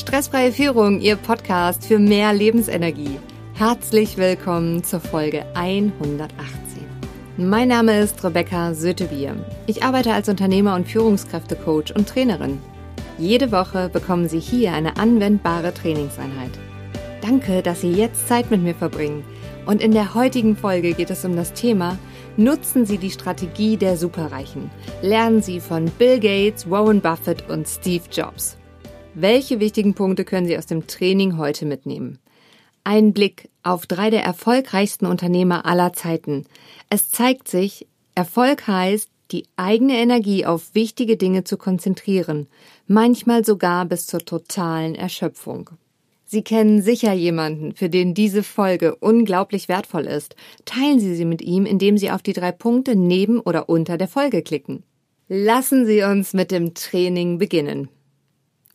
[0.00, 3.18] Stressfreie Führung, Ihr Podcast für mehr Lebensenergie.
[3.52, 6.30] Herzlich willkommen zur Folge 118.
[7.36, 9.36] Mein Name ist Rebecca Sötebier.
[9.66, 12.58] Ich arbeite als Unternehmer und Führungskräftecoach und Trainerin.
[13.18, 16.52] Jede Woche bekommen Sie hier eine anwendbare Trainingseinheit.
[17.20, 19.22] Danke, dass Sie jetzt Zeit mit mir verbringen.
[19.66, 21.98] Und in der heutigen Folge geht es um das Thema
[22.38, 24.70] Nutzen Sie die Strategie der Superreichen.
[25.02, 28.56] Lernen Sie von Bill Gates, Warren Buffett und Steve Jobs.
[29.14, 32.20] Welche wichtigen Punkte können Sie aus dem Training heute mitnehmen?
[32.84, 36.46] Ein Blick auf drei der erfolgreichsten Unternehmer aller Zeiten.
[36.90, 42.46] Es zeigt sich, Erfolg heißt, die eigene Energie auf wichtige Dinge zu konzentrieren,
[42.86, 45.70] manchmal sogar bis zur totalen Erschöpfung.
[46.24, 50.36] Sie kennen sicher jemanden, für den diese Folge unglaublich wertvoll ist.
[50.64, 54.08] Teilen Sie sie mit ihm, indem Sie auf die drei Punkte neben oder unter der
[54.08, 54.84] Folge klicken.
[55.28, 57.88] Lassen Sie uns mit dem Training beginnen.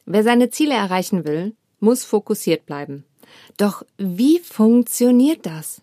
[0.05, 3.05] Wer seine Ziele erreichen will, muss fokussiert bleiben.
[3.57, 5.81] Doch wie funktioniert das?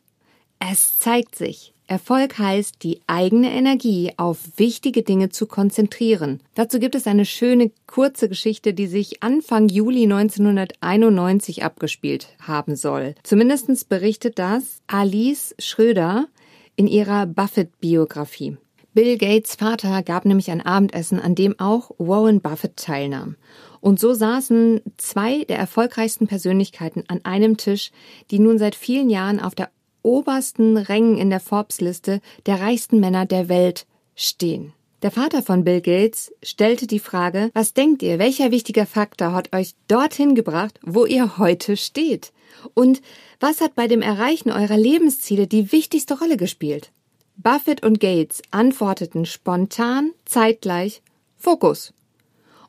[0.59, 1.73] Es zeigt sich.
[1.89, 6.41] Erfolg heißt, die eigene Energie auf wichtige Dinge zu konzentrieren.
[6.55, 13.15] Dazu gibt es eine schöne kurze Geschichte, die sich Anfang Juli 1991 abgespielt haben soll.
[13.25, 16.29] Zumindest berichtet das Alice Schröder
[16.77, 18.57] in ihrer Buffett-Biografie.
[18.95, 23.37] Bill Gates Vater gab nämlich ein Abendessen, an dem auch Warren Buffett teilnahm.
[23.83, 27.91] Und so saßen zwei der erfolgreichsten Persönlichkeiten an einem Tisch,
[28.31, 29.71] die nun seit vielen Jahren auf der
[30.03, 34.73] obersten Rängen in der Forbes-Liste der reichsten Männer der Welt stehen.
[35.03, 39.53] Der Vater von Bill Gates stellte die Frage, was denkt ihr, welcher wichtiger Faktor hat
[39.53, 42.33] euch dorthin gebracht, wo ihr heute steht?
[42.75, 43.03] Und
[43.41, 46.93] was hat bei dem Erreichen eurer Lebensziele die wichtigste Rolle gespielt?
[47.37, 51.03] Buffett und Gates antworteten spontan, zeitgleich
[51.37, 51.93] Fokus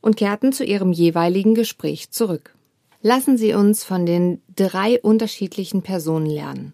[0.03, 2.53] und kehrten zu ihrem jeweiligen Gespräch zurück.
[3.01, 6.73] Lassen Sie uns von den drei unterschiedlichen Personen lernen.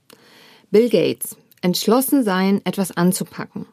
[0.71, 1.37] Bill Gates.
[1.61, 3.65] Entschlossen sein, etwas anzupacken.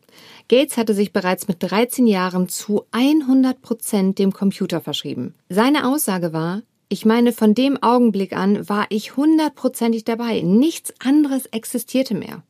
[0.49, 5.35] Gates hatte sich bereits mit 13 Jahren zu 100 Prozent dem Computer verschrieben.
[5.49, 10.41] Seine Aussage war, ich meine, von dem Augenblick an war ich hundertprozentig dabei.
[10.43, 12.43] Nichts anderes existierte mehr.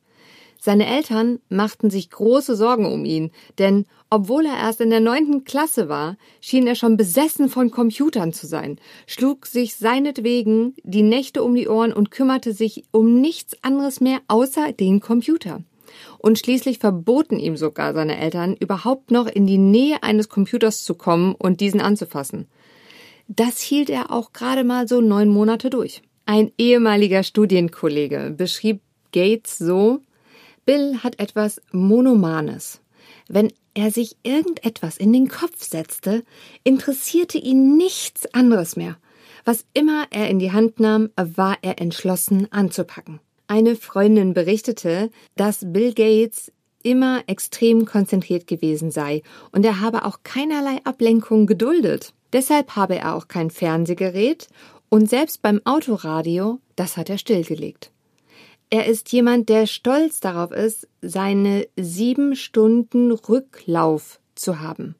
[0.59, 5.43] Seine Eltern machten sich große Sorgen um ihn, denn obwohl er erst in der neunten
[5.43, 11.43] Klasse war, schien er schon besessen von Computern zu sein, schlug sich seinetwegen die Nächte
[11.43, 15.61] um die Ohren und kümmerte sich um nichts anderes mehr außer den Computer.
[16.19, 20.95] Und schließlich verboten ihm sogar seine Eltern, überhaupt noch in die Nähe eines Computers zu
[20.95, 22.47] kommen und diesen anzufassen.
[23.27, 26.01] Das hielt er auch gerade mal so neun Monate durch.
[26.25, 28.81] Ein ehemaliger Studienkollege beschrieb
[29.11, 29.99] Gates so,
[30.67, 32.81] Bill hat etwas Monomanes.
[33.29, 36.25] Wenn er sich irgendetwas in den Kopf setzte,
[36.65, 38.97] interessierte ihn nichts anderes mehr.
[39.45, 43.21] Was immer er in die Hand nahm, war er entschlossen anzupacken.
[43.47, 46.51] Eine Freundin berichtete, dass Bill Gates
[46.83, 49.23] immer extrem konzentriert gewesen sei
[49.53, 52.13] und er habe auch keinerlei Ablenkung geduldet.
[52.33, 54.49] Deshalb habe er auch kein Fernsehgerät
[54.89, 57.93] und selbst beim Autoradio, das hat er stillgelegt.
[58.69, 64.95] Er ist jemand, der stolz darauf ist, seine sieben Stunden Rücklauf zu haben.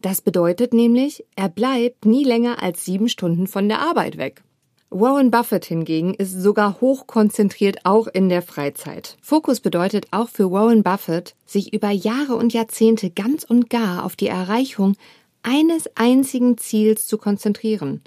[0.00, 4.42] Das bedeutet nämlich, er bleibt nie länger als sieben Stunden von der Arbeit weg.
[4.88, 9.16] Warren Buffett hingegen ist sogar hochkonzentriert auch in der Freizeit.
[9.22, 14.16] Fokus bedeutet auch für Warren Buffett, sich über Jahre und Jahrzehnte ganz und gar auf
[14.16, 14.96] die Erreichung
[15.42, 18.02] eines einzigen Ziels zu konzentrieren.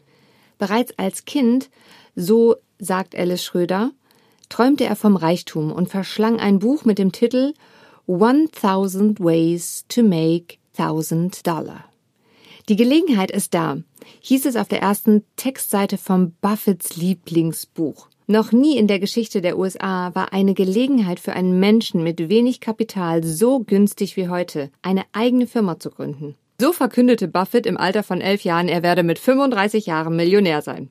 [0.57, 1.69] Bereits als Kind,
[2.15, 3.91] so sagt Alice Schröder,
[4.49, 7.53] träumte er vom Reichtum und verschlang ein Buch mit dem Titel
[8.07, 11.85] 1000 Ways to Make 1000 Dollar.
[12.67, 13.77] Die Gelegenheit ist da,
[14.21, 18.07] hieß es auf der ersten Textseite vom Buffets Lieblingsbuch.
[18.27, 22.59] Noch nie in der Geschichte der USA war eine Gelegenheit für einen Menschen mit wenig
[22.59, 26.35] Kapital so günstig wie heute, eine eigene Firma zu gründen.
[26.59, 30.89] So verkündete Buffett im Alter von elf Jahren, er werde mit 35 Jahren Millionär sein.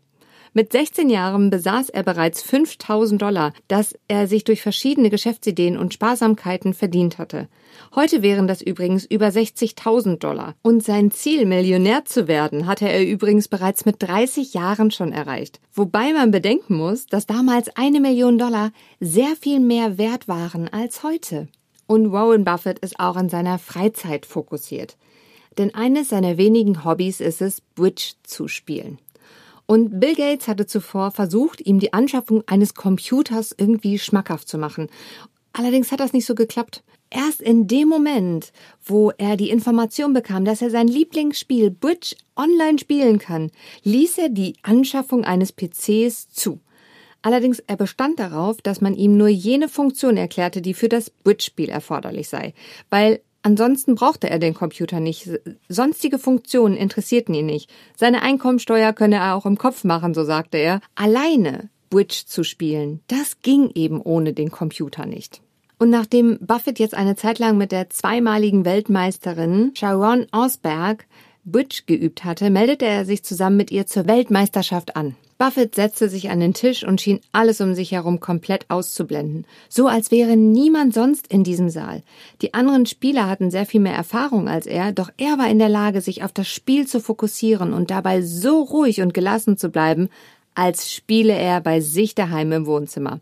[0.56, 5.92] Mit 16 Jahren besaß er bereits 5000 Dollar, das er sich durch verschiedene Geschäftsideen und
[5.92, 7.48] Sparsamkeiten verdient hatte.
[7.96, 10.54] Heute wären das übrigens über 60.000 Dollar.
[10.62, 15.58] Und sein Ziel, Millionär zu werden, hatte er übrigens bereits mit 30 Jahren schon erreicht.
[15.72, 21.02] Wobei man bedenken muss, dass damals eine Million Dollar sehr viel mehr wert waren als
[21.02, 21.48] heute.
[21.88, 24.96] Und Warren Buffett ist auch an seiner Freizeit fokussiert.
[25.58, 29.00] Denn eines seiner wenigen Hobbys ist es, Bridge zu spielen.
[29.66, 34.88] Und Bill Gates hatte zuvor versucht, ihm die Anschaffung eines Computers irgendwie schmackhaft zu machen.
[35.52, 36.82] Allerdings hat das nicht so geklappt.
[37.10, 38.52] Erst in dem Moment,
[38.84, 43.52] wo er die Information bekam, dass er sein Lieblingsspiel Bridge online spielen kann,
[43.84, 46.60] ließ er die Anschaffung eines PCs zu.
[47.22, 51.70] Allerdings er bestand darauf, dass man ihm nur jene Funktion erklärte, die für das Bridge-Spiel
[51.70, 52.52] erforderlich sei,
[52.90, 55.30] weil ansonsten brauchte er den Computer nicht.
[55.68, 57.70] Sonstige Funktionen interessierten ihn nicht.
[57.96, 60.80] Seine Einkommensteuer könne er auch im Kopf machen, so sagte er.
[60.96, 65.40] Alleine Bridge zu spielen, das ging eben ohne den Computer nicht.
[65.78, 71.06] Und nachdem Buffett jetzt eine Zeit lang mit der zweimaligen Weltmeisterin Sharon Osberg
[71.44, 75.14] Bridge geübt hatte, meldete er sich zusammen mit ihr zur Weltmeisterschaft an.
[75.36, 79.88] Buffett setzte sich an den Tisch und schien alles um sich herum komplett auszublenden, so
[79.88, 82.02] als wäre niemand sonst in diesem Saal.
[82.40, 85.68] Die anderen Spieler hatten sehr viel mehr Erfahrung als er, doch er war in der
[85.68, 90.08] Lage, sich auf das Spiel zu fokussieren und dabei so ruhig und gelassen zu bleiben,
[90.54, 93.20] als spiele er bei sich daheim im Wohnzimmer.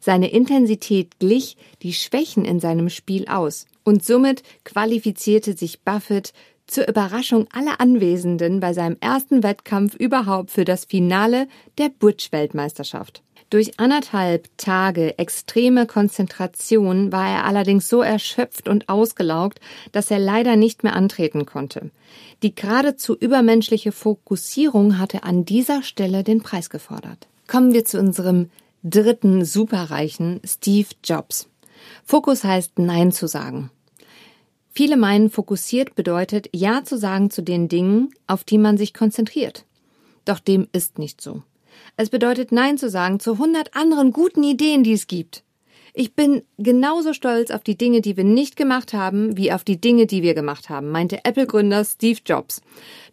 [0.00, 6.32] Seine Intensität glich die Schwächen in seinem Spiel aus, und somit qualifizierte sich Buffett
[6.72, 11.46] zur Überraschung aller Anwesenden bei seinem ersten Wettkampf überhaupt für das Finale
[11.78, 13.22] der Bridge-Weltmeisterschaft.
[13.50, 19.60] Durch anderthalb Tage extreme Konzentration war er allerdings so erschöpft und ausgelaugt,
[19.92, 21.90] dass er leider nicht mehr antreten konnte.
[22.42, 27.28] Die geradezu übermenschliche Fokussierung hatte an dieser Stelle den Preis gefordert.
[27.46, 28.48] Kommen wir zu unserem
[28.82, 31.50] dritten Superreichen, Steve Jobs.
[32.04, 33.70] Fokus heißt Nein zu sagen.
[34.74, 39.66] Viele meinen, fokussiert bedeutet Ja zu sagen zu den Dingen, auf die man sich konzentriert.
[40.24, 41.42] Doch dem ist nicht so.
[41.96, 45.42] Es bedeutet Nein zu sagen zu hundert anderen guten Ideen, die es gibt.
[45.94, 49.78] Ich bin genauso stolz auf die Dinge, die wir nicht gemacht haben, wie auf die
[49.78, 52.62] Dinge, die wir gemacht haben, meinte Apple-Gründer Steve Jobs.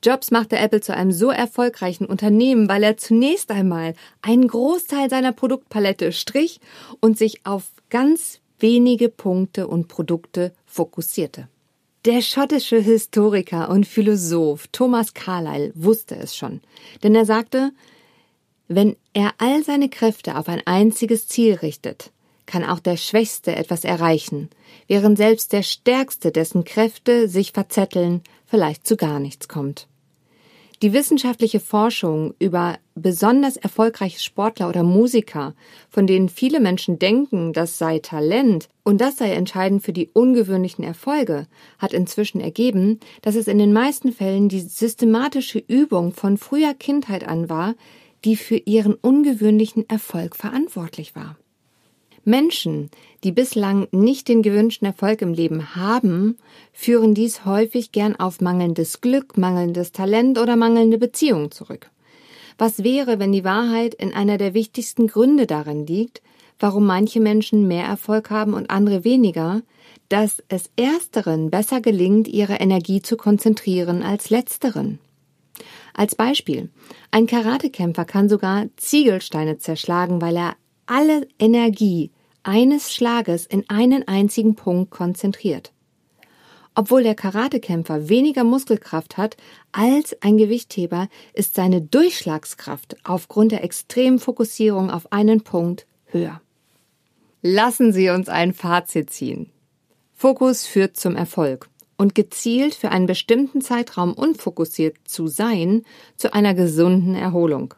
[0.02, 5.34] Jobs machte Apple zu einem so erfolgreichen Unternehmen, weil er zunächst einmal einen Großteil seiner
[5.34, 6.62] Produktpalette strich
[7.02, 11.48] und sich auf ganz wenige Punkte und Produkte fokussierte.
[12.06, 16.62] Der schottische Historiker und Philosoph Thomas Carlyle wusste es schon,
[17.04, 17.72] denn er sagte,
[18.70, 22.12] wenn er all seine Kräfte auf ein einziges Ziel richtet,
[22.46, 24.50] kann auch der Schwächste etwas erreichen,
[24.88, 29.88] während selbst der Stärkste, dessen Kräfte sich verzetteln, vielleicht zu gar nichts kommt.
[30.82, 35.54] Die wissenschaftliche Forschung über besonders erfolgreiche Sportler oder Musiker,
[35.90, 40.86] von denen viele Menschen denken, das sei Talent und das sei entscheidend für die ungewöhnlichen
[40.86, 41.48] Erfolge,
[41.80, 47.28] hat inzwischen ergeben, dass es in den meisten Fällen die systematische Übung von früher Kindheit
[47.28, 47.76] an war,
[48.24, 51.36] die für ihren ungewöhnlichen Erfolg verantwortlich war.
[52.26, 52.90] Menschen,
[53.24, 56.38] die bislang nicht den gewünschten Erfolg im Leben haben,
[56.74, 61.90] führen dies häufig gern auf mangelndes Glück, mangelndes Talent oder mangelnde Beziehungen zurück.
[62.58, 66.22] Was wäre, wenn die Wahrheit in einer der wichtigsten Gründe darin liegt,
[66.60, 69.62] warum manche Menschen mehr Erfolg haben und andere weniger,
[70.10, 75.00] dass es ersteren besser gelingt, ihre Energie zu konzentrieren als letzteren.
[75.94, 76.70] Als Beispiel.
[77.12, 80.56] Ein Karatekämpfer kann sogar Ziegelsteine zerschlagen, weil er
[80.90, 85.72] alle Energie eines Schlages in einen einzigen Punkt konzentriert.
[86.74, 89.38] Obwohl der Karatekämpfer weniger Muskelkraft hat
[89.72, 96.42] als ein Gewichtheber, ist seine Durchschlagskraft aufgrund der extremen Fokussierung auf einen Punkt höher.
[97.42, 99.52] Lassen Sie uns ein Fazit ziehen.
[100.14, 105.84] Fokus führt zum Erfolg und gezielt für einen bestimmten Zeitraum unfokussiert zu sein
[106.18, 107.76] zu einer gesunden Erholung.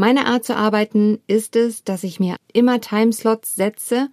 [0.00, 4.08] Meine Art zu arbeiten ist es, dass ich mir immer Timeslots setze,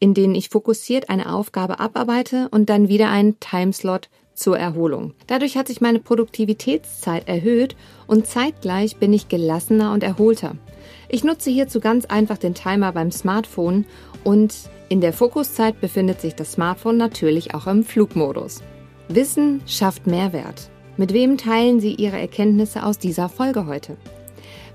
[0.00, 5.14] in denen ich fokussiert eine Aufgabe abarbeite und dann wieder einen Timeslot zur Erholung.
[5.28, 7.76] Dadurch hat sich meine Produktivitätszeit erhöht
[8.08, 10.56] und zeitgleich bin ich gelassener und erholter.
[11.08, 13.84] Ich nutze hierzu ganz einfach den Timer beim Smartphone
[14.24, 14.56] und
[14.88, 18.60] in der Fokuszeit befindet sich das Smartphone natürlich auch im Flugmodus.
[19.06, 20.68] Wissen schafft Mehrwert.
[20.96, 23.96] Mit wem teilen Sie Ihre Erkenntnisse aus dieser Folge heute?